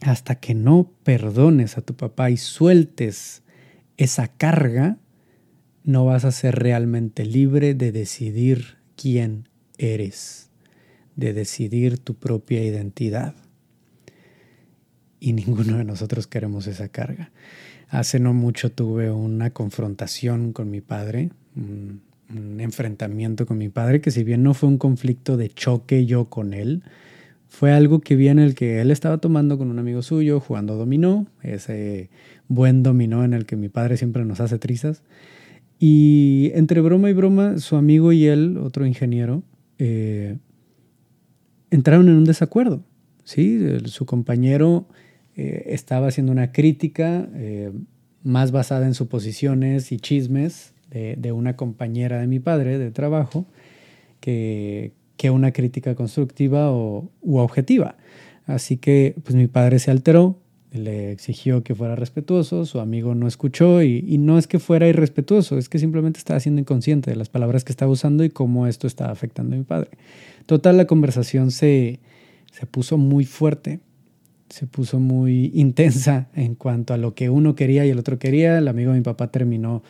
Hasta 0.00 0.34
que 0.34 0.56
no 0.56 0.90
perdones 1.04 1.78
a 1.78 1.82
tu 1.82 1.94
papá 1.94 2.32
y 2.32 2.38
sueltes 2.38 3.44
esa 3.96 4.26
carga, 4.26 4.98
no 5.84 6.04
vas 6.04 6.24
a 6.24 6.32
ser 6.32 6.56
realmente 6.56 7.24
libre 7.24 7.74
de 7.74 7.92
decidir 7.92 8.78
quién 8.96 9.48
eres, 9.78 10.50
de 11.14 11.34
decidir 11.34 11.98
tu 12.00 12.16
propia 12.16 12.64
identidad. 12.64 13.36
Y 15.20 15.34
ninguno 15.34 15.76
de 15.76 15.84
nosotros 15.84 16.26
queremos 16.26 16.66
esa 16.66 16.88
carga. 16.88 17.30
Hace 17.90 18.20
no 18.20 18.32
mucho 18.32 18.70
tuve 18.70 19.10
una 19.10 19.50
confrontación 19.50 20.52
con 20.52 20.70
mi 20.70 20.80
padre, 20.80 21.30
un, 21.56 22.02
enfrentamiento 22.60 23.44
con 23.46 23.58
mi 23.58 23.68
padre, 23.68 24.00
que 24.00 24.12
si 24.12 24.22
bien 24.22 24.44
no 24.44 24.54
fue 24.54 24.68
un 24.68 24.78
conflicto 24.78 25.36
de 25.36 25.48
choque 25.48 26.06
yo 26.06 26.26
con 26.26 26.54
él, 26.54 26.84
fue 27.48 27.72
algo 27.72 28.00
que 28.00 28.14
vi 28.14 28.28
en 28.28 28.38
el 28.38 28.54
que 28.54 28.80
él 28.80 28.92
estaba 28.92 29.18
tomando 29.18 29.58
con 29.58 29.68
un 29.68 29.80
amigo 29.80 30.02
suyo, 30.02 30.38
jugando 30.38 30.76
dominó, 30.76 31.26
ese 31.42 32.08
buen 32.46 32.84
dominó 32.84 33.24
en 33.24 33.34
el 33.34 33.44
que 33.44 33.56
mi 33.56 33.68
padre 33.68 33.96
siempre 33.96 34.24
nos 34.24 34.38
hace 34.38 34.60
trizas. 34.60 35.02
Y 35.80 36.52
entre 36.54 36.80
broma 36.82 37.10
y 37.10 37.12
broma, 37.12 37.58
su 37.58 37.74
amigo 37.74 38.12
y 38.12 38.26
él, 38.26 38.58
otro 38.58 38.86
ingeniero, 38.86 39.42
eh, 39.78 40.36
entraron 41.72 42.08
en 42.08 42.14
un 42.14 42.24
desacuerdo. 42.24 42.84
¿sí? 43.24 43.60
Su 43.86 44.06
compañero 44.06 44.86
eh, 45.40 45.72
estaba 45.72 46.08
haciendo 46.08 46.32
una 46.32 46.52
crítica 46.52 47.26
eh, 47.34 47.72
más 48.22 48.52
basada 48.52 48.84
en 48.84 48.92
suposiciones 48.92 49.90
y 49.90 49.96
chismes 49.96 50.74
de, 50.90 51.32
una 51.32 51.56
compañera 51.56 52.20
de 52.20 52.26
mi 52.26 52.40
padre 52.40 52.76
de 52.76 52.90
trabajo 52.90 53.46
que, 54.20 54.92
que 55.16 55.30
una 55.30 55.52
crítica 55.52 55.94
constructiva 55.94 56.70
o, 56.72 57.10
u 57.22 57.38
objetiva. 57.38 57.96
Así 58.44 58.76
que 58.76 59.14
pues 59.24 59.34
mi 59.34 59.46
padre 59.46 59.78
se 59.78 59.90
alteró, 59.90 60.38
le 60.72 61.10
exigió 61.10 61.62
que 61.62 61.74
fuera 61.74 61.96
respetuoso, 61.96 62.66
su 62.66 62.78
amigo 62.78 63.14
no 63.14 63.26
escuchó 63.26 63.82
y, 63.82 64.04
y, 64.06 64.18
no 64.18 64.36
es 64.36 64.46
que 64.46 64.58
fuera 64.58 64.88
irrespetuoso, 64.88 65.56
es 65.56 65.70
que 65.70 65.78
simplemente 65.78 66.18
estaba 66.18 66.38
siendo 66.38 66.60
inconsciente 66.60 67.10
de 67.10 67.16
las 67.16 67.30
palabras 67.30 67.64
que 67.64 67.72
estaba 67.72 67.90
usando 67.90 68.24
y 68.24 68.28
cómo 68.28 68.66
esto 68.66 68.86
estaba 68.86 69.10
afectando 69.10 69.54
a 69.54 69.58
mi 69.58 69.64
padre. 69.64 69.90
Total, 70.44 70.76
la 70.76 70.86
conversación 70.86 71.50
se, 71.50 72.00
se 72.52 72.66
puso 72.66 72.98
muy 72.98 73.24
fuerte 73.24 73.80
se 74.50 74.66
puso 74.66 75.00
muy 75.00 75.50
intensa 75.54 76.28
en 76.34 76.54
cuanto 76.54 76.94
a 76.94 76.98
lo 76.98 77.14
que 77.14 77.30
uno 77.30 77.54
quería 77.54 77.86
y 77.86 77.90
el 77.90 77.98
otro 77.98 78.18
quería. 78.18 78.58
El 78.58 78.68
amigo 78.68 78.92
de 78.92 78.98
mi 78.98 79.04
papá 79.04 79.30
terminó 79.30 79.82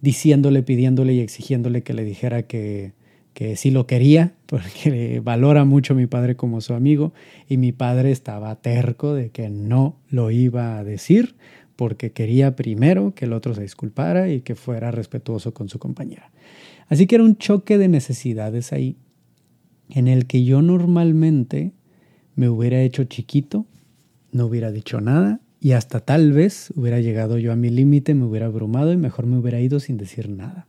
diciéndole, 0.00 0.62
pidiéndole 0.62 1.14
y 1.14 1.20
exigiéndole 1.20 1.82
que 1.82 1.94
le 1.94 2.04
dijera 2.04 2.42
que, 2.42 2.92
que 3.34 3.56
sí 3.56 3.70
lo 3.70 3.86
quería, 3.86 4.34
porque 4.46 5.20
valora 5.22 5.64
mucho 5.64 5.94
a 5.94 5.96
mi 5.96 6.06
padre 6.06 6.36
como 6.36 6.60
su 6.60 6.74
amigo, 6.74 7.12
y 7.48 7.56
mi 7.56 7.72
padre 7.72 8.10
estaba 8.10 8.54
terco 8.56 9.14
de 9.14 9.30
que 9.30 9.48
no 9.50 9.96
lo 10.08 10.30
iba 10.30 10.78
a 10.78 10.84
decir, 10.84 11.36
porque 11.76 12.10
quería 12.10 12.56
primero 12.56 13.14
que 13.14 13.26
el 13.26 13.32
otro 13.32 13.54
se 13.54 13.62
disculpara 13.62 14.28
y 14.28 14.40
que 14.40 14.56
fuera 14.56 14.90
respetuoso 14.90 15.54
con 15.54 15.68
su 15.68 15.78
compañera. 15.78 16.32
Así 16.88 17.06
que 17.06 17.14
era 17.14 17.24
un 17.24 17.36
choque 17.36 17.78
de 17.78 17.86
necesidades 17.86 18.72
ahí, 18.72 18.96
en 19.90 20.08
el 20.08 20.26
que 20.26 20.44
yo 20.44 20.60
normalmente 20.60 21.72
me 22.34 22.48
hubiera 22.48 22.82
hecho 22.82 23.04
chiquito 23.04 23.66
no 24.32 24.46
hubiera 24.46 24.70
dicho 24.70 25.00
nada 25.00 25.40
y 25.60 25.72
hasta 25.72 26.00
tal 26.00 26.32
vez 26.32 26.72
hubiera 26.76 27.00
llegado 27.00 27.38
yo 27.38 27.52
a 27.52 27.56
mi 27.56 27.70
límite, 27.70 28.14
me 28.14 28.24
hubiera 28.24 28.46
abrumado 28.46 28.92
y 28.92 28.96
mejor 28.96 29.26
me 29.26 29.38
hubiera 29.38 29.60
ido 29.60 29.80
sin 29.80 29.96
decir 29.96 30.28
nada. 30.28 30.66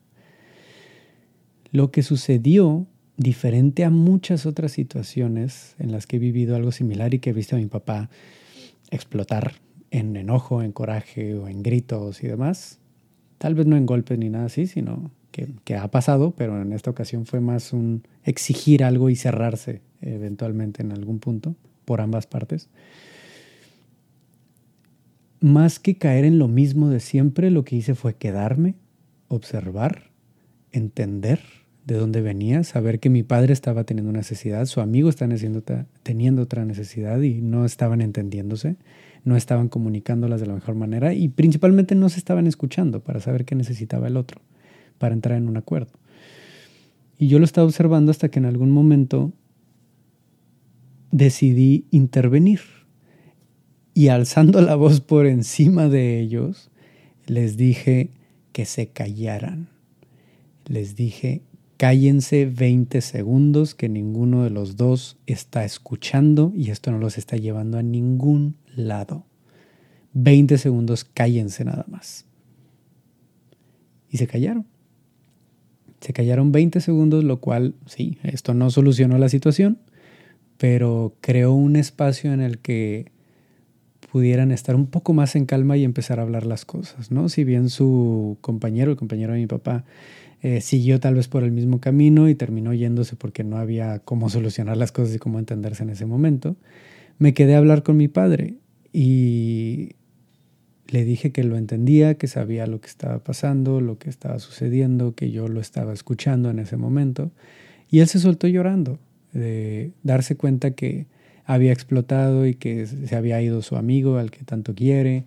Lo 1.71 1.91
que 1.91 2.01
sucedió, 2.01 2.87
diferente 3.17 3.83
a 3.83 3.89
muchas 3.89 4.45
otras 4.45 4.71
situaciones 4.71 5.75
en 5.77 5.91
las 5.91 6.07
que 6.07 6.15
he 6.15 6.19
vivido 6.19 6.55
algo 6.55 6.71
similar 6.71 7.13
y 7.13 7.19
que 7.19 7.29
he 7.29 7.33
visto 7.33 7.55
a 7.55 7.59
mi 7.59 7.67
papá 7.67 8.09
explotar 8.89 9.53
en 9.91 10.15
enojo, 10.15 10.63
en 10.63 10.71
coraje 10.71 11.35
o 11.35 11.47
en 11.47 11.61
gritos 11.61 12.23
y 12.23 12.27
demás, 12.27 12.79
tal 13.37 13.55
vez 13.55 13.67
no 13.67 13.77
en 13.77 13.85
golpes 13.85 14.17
ni 14.17 14.29
nada 14.29 14.45
así, 14.45 14.65
sino 14.65 15.11
que, 15.31 15.49
que 15.63 15.75
ha 15.75 15.89
pasado, 15.91 16.33
pero 16.35 16.59
en 16.59 16.73
esta 16.73 16.89
ocasión 16.89 17.27
fue 17.27 17.39
más 17.39 17.73
un 17.73 18.03
exigir 18.23 18.83
algo 18.83 19.09
y 19.11 19.15
cerrarse 19.15 19.81
eventualmente 20.01 20.81
en 20.81 20.91
algún 20.91 21.19
punto 21.19 21.55
por 21.85 22.01
ambas 22.01 22.25
partes 22.25 22.69
más 25.41 25.79
que 25.79 25.97
caer 25.97 26.25
en 26.25 26.39
lo 26.39 26.47
mismo 26.47 26.89
de 26.89 26.99
siempre, 26.99 27.51
lo 27.51 27.63
que 27.63 27.75
hice 27.75 27.95
fue 27.95 28.15
quedarme, 28.15 28.75
observar, 29.27 30.11
entender 30.71 31.39
de 31.85 31.95
dónde 31.95 32.21
venía, 32.21 32.63
saber 32.63 32.99
que 32.99 33.09
mi 33.09 33.23
padre 33.23 33.53
estaba 33.53 33.83
teniendo 33.83 34.09
una 34.09 34.19
necesidad, 34.19 34.65
su 34.65 34.81
amigo 34.81 35.09
estaba 35.09 35.33
teniendo 36.03 36.41
otra 36.43 36.65
necesidad 36.65 37.19
y 37.21 37.41
no 37.41 37.65
estaban 37.65 38.01
entendiéndose, 38.01 38.75
no 39.23 39.35
estaban 39.35 39.69
comunicándolas 39.69 40.39
de 40.39 40.47
la 40.47 40.53
mejor 40.53 40.75
manera 40.75 41.13
y 41.13 41.29
principalmente 41.29 41.95
no 41.95 42.09
se 42.09 42.19
estaban 42.19 42.45
escuchando 42.45 43.01
para 43.01 43.19
saber 43.19 43.45
qué 43.45 43.55
necesitaba 43.55 44.07
el 44.07 44.17
otro, 44.17 44.41
para 44.97 45.15
entrar 45.15 45.37
en 45.37 45.47
un 45.47 45.57
acuerdo. 45.57 45.91
Y 47.17 47.27
yo 47.27 47.39
lo 47.39 47.45
estaba 47.45 47.65
observando 47.65 48.11
hasta 48.11 48.29
que 48.29 48.39
en 48.39 48.45
algún 48.45 48.71
momento 48.71 49.33
decidí 51.11 51.87
intervenir 51.89 52.59
y 53.99 54.07
alzando 54.07 54.61
la 54.61 54.75
voz 54.75 55.01
por 55.01 55.25
encima 55.25 55.89
de 55.89 56.21
ellos, 56.21 56.71
les 57.27 57.57
dije 57.57 58.11
que 58.53 58.63
se 58.63 58.87
callaran. 58.87 59.67
Les 60.67 60.95
dije, 60.95 61.41
cállense 61.75 62.45
20 62.45 63.01
segundos 63.01 63.75
que 63.75 63.89
ninguno 63.89 64.45
de 64.45 64.51
los 64.51 64.77
dos 64.77 65.17
está 65.25 65.65
escuchando 65.65 66.53
y 66.55 66.69
esto 66.71 66.91
no 66.91 66.97
los 66.97 67.17
está 67.17 67.35
llevando 67.35 67.77
a 67.77 67.83
ningún 67.83 68.55
lado. 68.73 69.25
20 70.13 70.57
segundos, 70.57 71.03
cállense 71.03 71.65
nada 71.65 71.83
más. 71.89 72.25
Y 74.09 74.15
se 74.15 74.27
callaron. 74.27 74.65
Se 75.99 76.13
callaron 76.13 76.53
20 76.53 76.79
segundos, 76.79 77.25
lo 77.25 77.41
cual, 77.41 77.75
sí, 77.85 78.17
esto 78.23 78.53
no 78.53 78.69
solucionó 78.69 79.17
la 79.17 79.27
situación, 79.27 79.77
pero 80.57 81.17
creó 81.19 81.51
un 81.51 81.75
espacio 81.75 82.31
en 82.31 82.39
el 82.39 82.59
que 82.59 83.18
pudieran 84.11 84.51
estar 84.51 84.75
un 84.75 84.87
poco 84.87 85.13
más 85.13 85.35
en 85.35 85.45
calma 85.45 85.77
y 85.77 85.83
empezar 85.83 86.19
a 86.19 86.23
hablar 86.23 86.45
las 86.45 86.65
cosas, 86.65 87.11
¿no? 87.11 87.29
Si 87.29 87.43
bien 87.43 87.69
su 87.69 88.37
compañero, 88.41 88.91
el 88.91 88.97
compañero 88.97 89.33
de 89.33 89.39
mi 89.39 89.47
papá, 89.47 89.85
eh, 90.41 90.61
siguió 90.61 90.99
tal 90.99 91.15
vez 91.15 91.27
por 91.27 91.43
el 91.43 91.51
mismo 91.51 91.79
camino 91.79 92.29
y 92.29 92.35
terminó 92.35 92.73
yéndose 92.73 93.15
porque 93.15 93.43
no 93.43 93.57
había 93.57 93.99
cómo 93.99 94.29
solucionar 94.29 94.77
las 94.77 94.91
cosas 94.91 95.15
y 95.15 95.19
cómo 95.19 95.37
entenderse 95.37 95.83
en 95.83 95.89
ese 95.89 96.05
momento, 96.05 96.55
me 97.17 97.33
quedé 97.33 97.55
a 97.55 97.57
hablar 97.57 97.83
con 97.83 97.97
mi 97.97 98.07
padre 98.07 98.55
y 98.93 99.95
le 100.87 101.03
dije 101.03 101.31
que 101.31 101.43
lo 101.43 101.57
entendía, 101.57 102.15
que 102.15 102.27
sabía 102.27 102.65
lo 102.65 102.81
que 102.81 102.87
estaba 102.87 103.19
pasando, 103.19 103.81
lo 103.81 103.99
que 103.99 104.09
estaba 104.09 104.39
sucediendo, 104.39 105.13
que 105.13 105.29
yo 105.29 105.47
lo 105.47 105.59
estaba 105.59 105.93
escuchando 105.93 106.49
en 106.49 106.59
ese 106.59 106.77
momento. 106.77 107.31
Y 107.91 107.99
él 107.99 108.07
se 108.07 108.19
soltó 108.19 108.47
llorando, 108.47 108.97
de 109.33 109.91
darse 110.03 110.35
cuenta 110.35 110.71
que 110.71 111.05
había 111.49 111.73
explotado 111.73 112.45
y 112.45 112.53
que 112.53 112.85
se 112.85 113.15
había 113.15 113.41
ido 113.41 113.63
su 113.63 113.75
amigo 113.75 114.17
al 114.17 114.29
que 114.29 114.43
tanto 114.43 114.75
quiere 114.75 115.25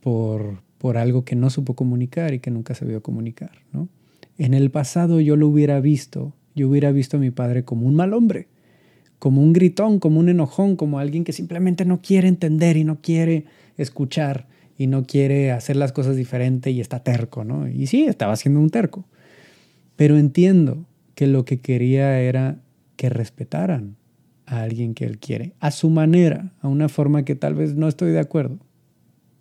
por, 0.00 0.62
por 0.78 0.96
algo 0.96 1.26
que 1.26 1.36
no 1.36 1.50
supo 1.50 1.74
comunicar 1.74 2.32
y 2.32 2.38
que 2.38 2.50
nunca 2.50 2.74
se 2.74 2.86
vio 2.86 3.02
comunicar. 3.02 3.50
¿no? 3.70 3.90
En 4.38 4.54
el 4.54 4.70
pasado 4.70 5.20
yo 5.20 5.36
lo 5.36 5.48
hubiera 5.48 5.78
visto, 5.80 6.32
yo 6.54 6.66
hubiera 6.66 6.92
visto 6.92 7.18
a 7.18 7.20
mi 7.20 7.30
padre 7.30 7.62
como 7.62 7.86
un 7.86 7.94
mal 7.94 8.14
hombre, 8.14 8.48
como 9.18 9.42
un 9.42 9.52
gritón, 9.52 9.98
como 9.98 10.18
un 10.18 10.30
enojón, 10.30 10.76
como 10.76 10.98
alguien 10.98 11.24
que 11.24 11.34
simplemente 11.34 11.84
no 11.84 12.00
quiere 12.00 12.28
entender 12.28 12.78
y 12.78 12.84
no 12.84 13.02
quiere 13.02 13.44
escuchar 13.76 14.46
y 14.78 14.86
no 14.86 15.04
quiere 15.04 15.52
hacer 15.52 15.76
las 15.76 15.92
cosas 15.92 16.16
diferente 16.16 16.70
y 16.70 16.80
está 16.80 17.00
terco, 17.00 17.44
¿no? 17.44 17.68
Y 17.68 17.86
sí, 17.86 18.04
estaba 18.04 18.34
siendo 18.36 18.60
un 18.60 18.70
terco. 18.70 19.04
Pero 19.96 20.16
entiendo 20.16 20.86
que 21.14 21.26
lo 21.26 21.44
que 21.44 21.60
quería 21.60 22.18
era 22.18 22.62
que 22.96 23.10
respetaran 23.10 23.99
a 24.50 24.62
alguien 24.62 24.94
que 24.94 25.04
él 25.04 25.18
quiere, 25.18 25.54
a 25.60 25.70
su 25.70 25.90
manera, 25.90 26.52
a 26.60 26.66
una 26.66 26.88
forma 26.88 27.24
que 27.24 27.36
tal 27.36 27.54
vez 27.54 27.76
no 27.76 27.86
estoy 27.86 28.10
de 28.10 28.18
acuerdo, 28.18 28.58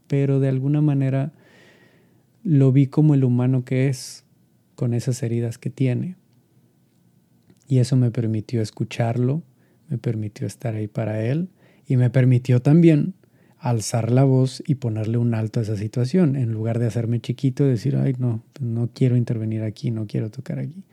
pero 0.07 0.39
de 0.39 0.49
alguna 0.49 0.81
manera 0.81 1.33
lo 2.43 2.71
vi 2.71 2.85
como 2.85 3.15
el 3.15 3.23
humano 3.23 3.65
que 3.65 3.89
es, 3.89 4.23
con 4.75 4.93
esas 4.93 5.23
heridas 5.23 5.57
que 5.57 5.71
tiene. 5.71 6.15
Y 7.67 7.79
eso 7.79 7.95
me 7.95 8.11
permitió 8.11 8.61
escucharlo, 8.61 9.41
me 9.89 9.97
permitió 9.97 10.45
estar 10.45 10.75
ahí 10.75 10.87
para 10.87 11.25
él 11.25 11.49
y 11.87 11.97
me 11.97 12.11
permitió 12.11 12.61
también 12.61 13.15
alzar 13.57 14.11
la 14.11 14.25
voz 14.25 14.61
y 14.67 14.75
ponerle 14.75 15.17
un 15.17 15.33
alto 15.33 15.59
a 15.59 15.63
esa 15.63 15.75
situación, 15.75 16.35
en 16.35 16.51
lugar 16.51 16.77
de 16.77 16.85
hacerme 16.85 17.19
chiquito 17.19 17.65
y 17.65 17.69
decir, 17.69 17.95
ay, 17.95 18.15
no, 18.19 18.43
no 18.61 18.91
quiero 18.93 19.17
intervenir 19.17 19.63
aquí, 19.63 19.89
no 19.89 20.05
quiero 20.05 20.29
tocar 20.29 20.59
aquí. 20.59 20.83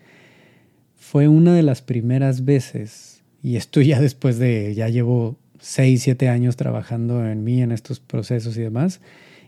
Fue 0.95 1.29
una 1.29 1.55
de 1.55 1.63
las 1.63 1.83
primeras 1.83 2.47
veces, 2.47 3.16
y 3.47 3.55
esto 3.55 3.81
ya 3.81 4.01
después 4.01 4.41
de, 4.41 4.75
ya 4.75 4.89
llevo 4.89 5.37
seis, 5.61 6.03
siete 6.03 6.29
años 6.29 6.57
trabajando 6.57 7.25
en 7.25 7.45
mí, 7.45 7.63
en 7.63 7.71
estos 7.71 8.01
procesos 8.01 8.57
y 8.57 8.63
demás, 8.63 9.01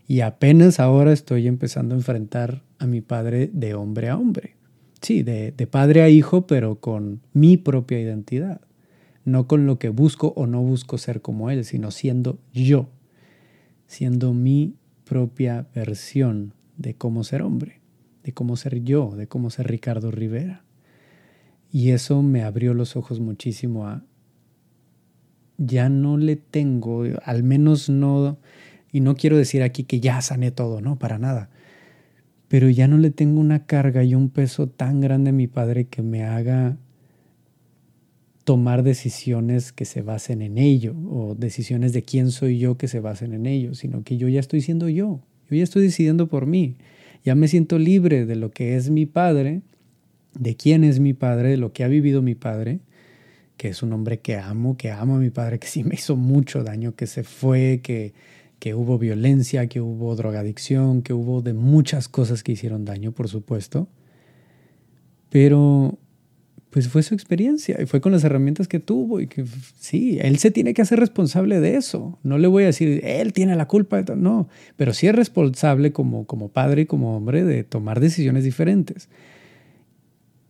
y 0.07 0.21
apenas 0.21 0.79
ahora 0.79 1.11
estoy 1.11 1.47
empezando 1.47 1.95
a 1.95 1.97
enfrentar 1.97 2.63
a 2.77 2.87
mi 2.87 3.01
padre 3.01 3.49
de 3.51 3.73
hombre 3.73 4.07
a 4.07 4.15
hombre. 4.15 4.55
Sí, 5.01 5.21
de, 5.21 5.51
de 5.51 5.67
padre 5.67 6.01
a 6.01 6.07
hijo, 6.07 6.47
pero 6.47 6.79
con 6.79 7.19
mi 7.33 7.57
propia 7.57 7.99
identidad. 7.99 8.61
No 9.25 9.47
con 9.47 9.65
lo 9.65 9.79
que 9.79 9.89
busco 9.89 10.31
o 10.37 10.47
no 10.47 10.61
busco 10.61 10.97
ser 10.97 11.21
como 11.21 11.49
él, 11.49 11.65
sino 11.65 11.91
siendo 11.91 12.39
yo. 12.53 12.87
Siendo 13.85 14.33
mi 14.33 14.75
propia 15.03 15.67
versión 15.75 16.53
de 16.77 16.93
cómo 16.93 17.25
ser 17.25 17.41
hombre, 17.41 17.81
de 18.23 18.31
cómo 18.31 18.55
ser 18.55 18.81
yo, 18.81 19.13
de 19.17 19.27
cómo 19.27 19.49
ser 19.49 19.67
Ricardo 19.67 20.09
Rivera. 20.09 20.63
Y 21.71 21.91
eso 21.91 22.21
me 22.21 22.43
abrió 22.43 22.73
los 22.73 22.95
ojos 22.95 23.19
muchísimo 23.19 23.87
a, 23.87 24.03
ya 25.57 25.89
no 25.89 26.17
le 26.17 26.35
tengo, 26.35 27.03
al 27.23 27.43
menos 27.43 27.89
no 27.89 28.39
y 28.91 29.01
no 29.01 29.15
quiero 29.15 29.37
decir 29.37 29.61
aquí 29.61 29.83
que 29.83 29.99
ya 29.99 30.21
sané 30.21 30.51
todo, 30.51 30.81
no, 30.81 30.97
para 30.97 31.19
nada. 31.19 31.49
Pero 32.47 32.69
ya 32.69 32.87
no 32.87 32.97
le 32.97 33.11
tengo 33.11 33.39
una 33.39 33.65
carga 33.65 34.03
y 34.03 34.15
un 34.15 34.29
peso 34.29 34.67
tan 34.67 35.01
grande 35.01 35.29
a 35.29 35.33
mi 35.33 35.47
padre 35.47 35.85
que 35.85 36.01
me 36.01 36.23
haga 36.23 36.77
tomar 38.43 38.81
decisiones 38.81 39.71
que 39.71 39.85
se 39.85 40.01
basen 40.01 40.41
en 40.41 40.57
ello 40.57 40.95
o 41.07 41.35
decisiones 41.35 41.93
de 41.93 42.01
quién 42.01 42.31
soy 42.31 42.57
yo 42.57 42.77
que 42.77 42.87
se 42.87 42.99
basen 42.99 43.33
en 43.33 43.45
ello, 43.45 43.75
sino 43.75 44.03
que 44.03 44.17
yo 44.17 44.27
ya 44.27 44.39
estoy 44.39 44.61
siendo 44.61 44.89
yo, 44.89 45.21
yo 45.49 45.57
ya 45.57 45.63
estoy 45.63 45.83
decidiendo 45.83 46.27
por 46.27 46.47
mí, 46.47 46.75
ya 47.23 47.35
me 47.35 47.47
siento 47.47 47.77
libre 47.77 48.25
de 48.25 48.35
lo 48.35 48.49
que 48.49 48.75
es 48.75 48.89
mi 48.89 49.05
padre, 49.05 49.61
de 50.39 50.55
quién 50.55 50.83
es 50.83 50.99
mi 50.99 51.13
padre, 51.13 51.49
de 51.49 51.57
lo 51.57 51.73
que 51.73 51.83
ha 51.83 51.87
vivido 51.87 52.21
mi 52.21 52.33
padre, 52.33 52.79
que 53.57 53.67
es 53.67 53.83
un 53.83 53.91
hombre 53.91 54.19
que 54.19 54.37
amo, 54.37 54.77
que 54.77 54.89
amo 54.89 55.17
a 55.17 55.19
mi 55.19 55.29
padre, 55.29 55.59
que 55.59 55.67
sí 55.67 55.83
me 55.83 55.95
hizo 55.95 56.15
mucho 56.15 56.63
daño, 56.63 56.95
que 56.95 57.07
se 57.07 57.23
fue, 57.23 57.81
que, 57.83 58.13
que 58.57 58.73
hubo 58.73 58.97
violencia, 58.97 59.67
que 59.67 59.81
hubo 59.81 60.15
drogadicción, 60.15 61.01
que 61.01 61.13
hubo 61.13 61.41
de 61.41 61.53
muchas 61.53 62.07
cosas 62.07 62.41
que 62.41 62.53
hicieron 62.53 62.85
daño, 62.85 63.11
por 63.11 63.27
supuesto. 63.27 63.89
Pero 65.29 65.99
pues 66.69 66.87
fue 66.87 67.01
su 67.03 67.15
experiencia 67.15 67.81
y 67.81 67.85
fue 67.85 67.99
con 67.99 68.11
las 68.11 68.23
herramientas 68.23 68.67
que 68.67 68.79
tuvo 68.79 69.19
y 69.19 69.27
que 69.27 69.43
sí, 69.79 70.19
él 70.21 70.37
se 70.37 70.51
tiene 70.51 70.73
que 70.73 70.83
hacer 70.83 70.99
responsable 70.99 71.59
de 71.59 71.75
eso. 71.75 72.19
No 72.23 72.37
le 72.37 72.47
voy 72.47 72.63
a 72.63 72.67
decir, 72.67 73.01
él 73.03 73.33
tiene 73.33 73.55
la 73.55 73.67
culpa, 73.67 74.01
de 74.01 74.15
no, 74.15 74.47
pero 74.77 74.93
sí 74.93 75.07
es 75.07 75.15
responsable 75.15 75.91
como, 75.91 76.25
como 76.27 76.49
padre 76.49 76.83
y 76.83 76.85
como 76.85 77.17
hombre 77.17 77.43
de 77.43 77.63
tomar 77.63 77.99
decisiones 77.99 78.43
diferentes. 78.43 79.09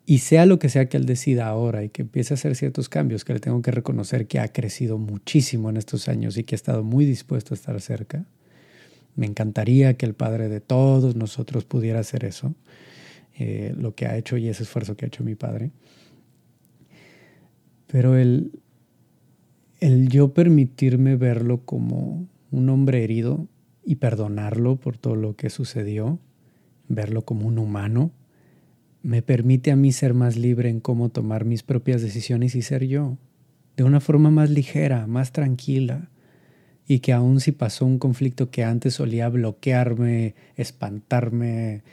Y 0.10 0.18
sea 0.18 0.48
lo 0.48 0.58
que 0.58 0.70
sea 0.70 0.90
que 0.90 0.98
él 0.98 1.06
decida 1.06 1.46
ahora 1.46 1.84
y 1.84 1.90
que 1.90 2.02
empiece 2.02 2.34
a 2.34 2.36
hacer 2.36 2.56
ciertos 2.56 2.90
cambios, 2.90 3.24
que 3.24 3.34
le 3.34 3.40
tengo 3.40 3.62
que 3.62 3.70
reconocer 3.70 4.26
que 4.26 4.40
ha 4.40 4.52
crecido 4.52 4.98
muchísimo 4.98 5.70
en 5.70 5.78
estos 5.78 6.08
años 6.08 6.36
y 6.36 6.44
que 6.44 6.56
ha 6.56 6.58
estado 6.58 6.84
muy 6.84 7.06
dispuesto 7.06 7.54
a 7.54 7.56
estar 7.56 7.80
cerca. 7.80 8.26
Me 9.16 9.28
encantaría 9.28 9.94
que 9.98 10.08
el 10.08 10.16
Padre 10.16 10.50
de 10.50 10.62
todos 10.62 11.16
nosotros 11.16 11.64
pudiera 11.64 12.00
hacer 12.00 12.26
eso, 12.26 12.56
eh, 13.38 13.76
lo 13.78 13.94
que 13.94 14.08
ha 14.08 14.18
hecho 14.18 14.36
y 14.38 14.48
ese 14.48 14.64
esfuerzo 14.64 14.98
que 14.98 15.06
ha 15.06 15.10
hecho 15.10 15.24
mi 15.24 15.36
Padre. 15.36 15.70
Pero 17.86 18.18
el, 18.18 18.52
el 19.80 20.10
yo 20.10 20.34
permitirme 20.34 21.18
verlo 21.18 21.66
como 21.66 22.28
un 22.50 22.70
hombre 22.70 23.04
herido 23.04 23.48
y 23.86 23.98
perdonarlo 23.98 24.78
por 24.78 24.98
todo 24.98 25.16
lo 25.16 25.36
que 25.36 25.52
sucedió, 25.52 26.18
verlo 26.88 27.26
como 27.26 27.46
un 27.46 27.60
humano, 27.60 28.12
me 29.02 29.22
permite 29.22 29.72
a 29.72 29.76
mí 29.76 29.92
ser 29.92 30.14
más 30.14 30.36
libre 30.38 30.70
en 30.70 30.80
cómo 30.80 31.10
tomar 31.10 31.46
mis 31.46 31.64
propias 31.64 32.02
decisiones 32.02 32.56
y 32.56 32.62
ser 32.62 32.86
yo, 32.86 33.18
de 33.78 33.84
una 33.84 34.00
forma 34.00 34.30
más 34.30 34.50
ligera, 34.50 35.08
más 35.08 35.32
tranquila, 35.32 36.10
y 36.88 37.00
que 37.00 37.14
aun 37.14 37.40
si 37.40 37.52
pasó 37.52 37.86
un 37.86 38.00
conflicto 38.00 38.50
que 38.50 38.64
antes 38.64 38.96
solía 38.96 39.30
bloquearme, 39.30 40.36
espantarme, 40.56 41.84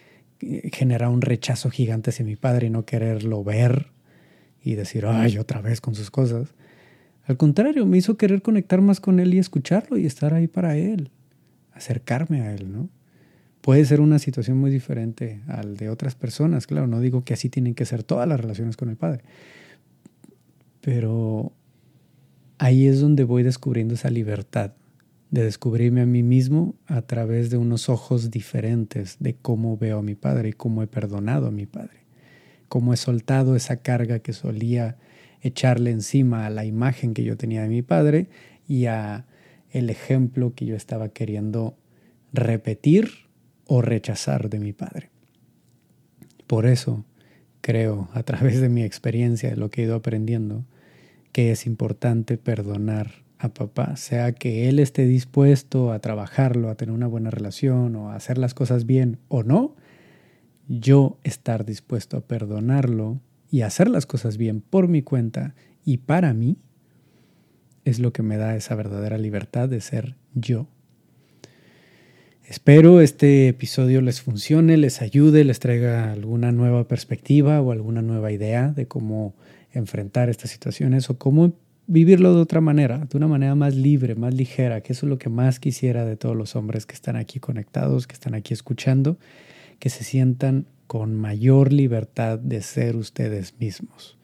generar 0.72 1.10
un 1.10 1.22
rechazo 1.22 1.70
gigante 1.70 2.10
hacia 2.10 2.24
mi 2.24 2.36
padre 2.36 2.68
y 2.68 2.70
no 2.70 2.84
quererlo 2.84 3.44
ver 3.44 3.88
y 4.62 4.74
decir, 4.74 5.06
ay, 5.06 5.38
otra 5.38 5.60
vez 5.60 5.80
con 5.80 5.94
sus 5.94 6.10
cosas. 6.10 6.54
Al 7.24 7.36
contrario, 7.36 7.86
me 7.86 7.98
hizo 7.98 8.16
querer 8.16 8.42
conectar 8.42 8.80
más 8.80 9.00
con 9.00 9.20
él 9.20 9.34
y 9.34 9.38
escucharlo 9.38 9.98
y 9.98 10.06
estar 10.06 10.34
ahí 10.34 10.48
para 10.48 10.76
él, 10.76 11.10
acercarme 11.72 12.40
a 12.40 12.54
él, 12.54 12.72
¿no? 12.72 12.88
Puede 13.66 13.84
ser 13.84 14.00
una 14.00 14.20
situación 14.20 14.58
muy 14.58 14.70
diferente 14.70 15.40
al 15.48 15.76
de 15.76 15.90
otras 15.90 16.14
personas. 16.14 16.68
Claro, 16.68 16.86
no 16.86 17.00
digo 17.00 17.24
que 17.24 17.34
así 17.34 17.48
tienen 17.48 17.74
que 17.74 17.84
ser 17.84 18.04
todas 18.04 18.28
las 18.28 18.38
relaciones 18.38 18.76
con 18.76 18.90
el 18.90 18.96
Padre, 18.96 19.24
pero 20.80 21.52
ahí 22.58 22.86
es 22.86 23.00
donde 23.00 23.24
voy 23.24 23.42
descubriendo 23.42 23.94
esa 23.94 24.08
libertad 24.08 24.74
de 25.32 25.42
descubrirme 25.42 26.02
a 26.02 26.06
mí 26.06 26.22
mismo 26.22 26.76
a 26.86 27.02
través 27.02 27.50
de 27.50 27.56
unos 27.56 27.88
ojos 27.88 28.30
diferentes 28.30 29.16
de 29.18 29.34
cómo 29.34 29.76
veo 29.76 29.98
a 29.98 30.02
mi 30.02 30.14
Padre 30.14 30.50
y 30.50 30.52
cómo 30.52 30.84
he 30.84 30.86
perdonado 30.86 31.48
a 31.48 31.50
mi 31.50 31.66
Padre, 31.66 32.06
cómo 32.68 32.94
he 32.94 32.96
soltado 32.96 33.56
esa 33.56 33.78
carga 33.78 34.20
que 34.20 34.32
solía 34.32 34.96
echarle 35.40 35.90
encima 35.90 36.46
a 36.46 36.50
la 36.50 36.64
imagen 36.64 37.14
que 37.14 37.24
yo 37.24 37.36
tenía 37.36 37.62
de 37.62 37.68
mi 37.68 37.82
Padre 37.82 38.28
y 38.68 38.86
a 38.86 39.26
el 39.72 39.90
ejemplo 39.90 40.54
que 40.54 40.66
yo 40.66 40.76
estaba 40.76 41.08
queriendo 41.08 41.76
repetir 42.32 43.25
o 43.66 43.82
rechazar 43.82 44.48
de 44.48 44.58
mi 44.58 44.72
padre. 44.72 45.10
Por 46.46 46.66
eso 46.66 47.04
creo, 47.60 48.08
a 48.12 48.22
través 48.22 48.60
de 48.60 48.68
mi 48.68 48.82
experiencia, 48.82 49.50
de 49.50 49.56
lo 49.56 49.70
que 49.70 49.82
he 49.82 49.84
ido 49.84 49.96
aprendiendo, 49.96 50.64
que 51.32 51.50
es 51.50 51.66
importante 51.66 52.38
perdonar 52.38 53.24
a 53.38 53.50
papá, 53.50 53.96
sea 53.96 54.32
que 54.32 54.68
él 54.68 54.78
esté 54.78 55.04
dispuesto 55.04 55.92
a 55.92 55.98
trabajarlo, 55.98 56.70
a 56.70 56.76
tener 56.76 56.94
una 56.94 57.08
buena 57.08 57.30
relación 57.30 57.96
o 57.96 58.10
a 58.10 58.14
hacer 58.14 58.38
las 58.38 58.54
cosas 58.54 58.86
bien 58.86 59.18
o 59.28 59.42
no, 59.42 59.74
yo 60.68 61.18
estar 61.24 61.64
dispuesto 61.64 62.16
a 62.16 62.20
perdonarlo 62.22 63.20
y 63.50 63.62
hacer 63.62 63.88
las 63.88 64.06
cosas 64.06 64.36
bien 64.36 64.60
por 64.60 64.88
mi 64.88 65.02
cuenta 65.02 65.54
y 65.84 65.98
para 65.98 66.32
mí, 66.34 66.56
es 67.84 68.00
lo 68.00 68.12
que 68.12 68.22
me 68.22 68.36
da 68.36 68.56
esa 68.56 68.74
verdadera 68.74 69.18
libertad 69.18 69.68
de 69.68 69.80
ser 69.80 70.16
yo 70.34 70.68
Espero 72.48 73.00
este 73.00 73.48
episodio 73.48 74.00
les 74.00 74.22
funcione, 74.22 74.76
les 74.76 75.02
ayude, 75.02 75.42
les 75.42 75.58
traiga 75.58 76.12
alguna 76.12 76.52
nueva 76.52 76.86
perspectiva 76.86 77.60
o 77.60 77.72
alguna 77.72 78.02
nueva 78.02 78.30
idea 78.30 78.68
de 78.68 78.86
cómo 78.86 79.34
enfrentar 79.72 80.28
estas 80.28 80.52
situaciones 80.52 81.10
o 81.10 81.18
cómo 81.18 81.54
vivirlo 81.88 82.36
de 82.36 82.40
otra 82.40 82.60
manera, 82.60 82.98
de 82.98 83.16
una 83.16 83.26
manera 83.26 83.56
más 83.56 83.74
libre, 83.74 84.14
más 84.14 84.32
ligera, 84.32 84.80
que 84.80 84.92
eso 84.92 85.06
es 85.06 85.10
lo 85.10 85.18
que 85.18 85.28
más 85.28 85.58
quisiera 85.58 86.04
de 86.04 86.16
todos 86.16 86.36
los 86.36 86.54
hombres 86.54 86.86
que 86.86 86.94
están 86.94 87.16
aquí 87.16 87.40
conectados, 87.40 88.06
que 88.06 88.14
están 88.14 88.36
aquí 88.36 88.54
escuchando, 88.54 89.18
que 89.80 89.90
se 89.90 90.04
sientan 90.04 90.66
con 90.86 91.16
mayor 91.16 91.72
libertad 91.72 92.38
de 92.38 92.62
ser 92.62 92.94
ustedes 92.94 93.58
mismos, 93.58 94.18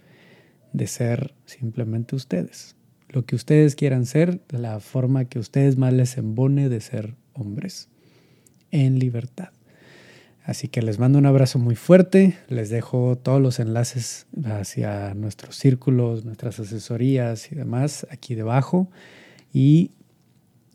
de 0.72 0.86
ser 0.86 1.34
simplemente 1.44 2.14
ustedes, 2.14 2.76
lo 3.08 3.26
que 3.26 3.34
ustedes 3.34 3.74
quieran 3.74 4.06
ser, 4.06 4.42
la 4.48 4.78
forma 4.78 5.24
que 5.24 5.40
ustedes 5.40 5.76
más 5.76 5.92
les 5.92 6.16
embone 6.18 6.68
de 6.68 6.80
ser 6.80 7.16
hombres 7.32 7.88
en 8.72 8.98
libertad. 8.98 9.50
Así 10.44 10.66
que 10.66 10.82
les 10.82 10.98
mando 10.98 11.18
un 11.18 11.26
abrazo 11.26 11.60
muy 11.60 11.76
fuerte, 11.76 12.36
les 12.48 12.68
dejo 12.68 13.16
todos 13.16 13.40
los 13.40 13.60
enlaces 13.60 14.26
hacia 14.44 15.14
nuestros 15.14 15.54
círculos, 15.54 16.24
nuestras 16.24 16.58
asesorías 16.58 17.52
y 17.52 17.54
demás 17.54 18.08
aquí 18.10 18.34
debajo. 18.34 18.90
Y 19.52 19.92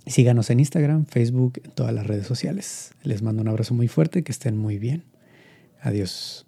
síganos 0.06 0.50
en 0.52 0.62
Instagram, 0.62 1.06
Facebook, 1.06 1.60
en 1.62 1.72
todas 1.72 1.94
las 1.94 2.08
redes 2.08 2.28
sociales. 2.28 2.92
Les 3.04 3.22
mando 3.22 3.42
un 3.42 3.50
abrazo 3.50 3.74
muy 3.74 3.90
fuerte, 3.90 4.24
que 4.24 4.32
estén 4.32 4.58
muy 4.58 4.80
bien. 4.80 5.04
Adiós. 5.82 6.47